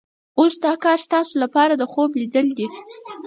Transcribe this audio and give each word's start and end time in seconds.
اوس 0.39 0.53
دا 0.65 0.73
کار 0.83 0.97
ستاسو 1.07 1.33
لپاره 1.43 1.73
د 1.77 1.83
خوب 1.91 2.09
لیدل 2.21 2.47
دي. 2.57 2.67